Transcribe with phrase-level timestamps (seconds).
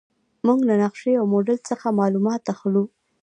[0.45, 2.83] موږ له نقشې او موډل څخه معلومات اخلو.